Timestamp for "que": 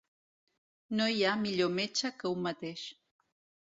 2.21-2.35